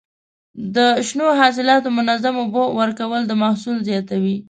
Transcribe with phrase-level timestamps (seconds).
[0.75, 0.77] د
[1.07, 4.37] شنو حاصلاتو منظم اوبه ورکول د محصول زیاتوي.